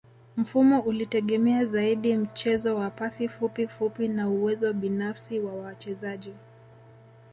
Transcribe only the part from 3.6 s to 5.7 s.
fupi na uwezo binafsi wa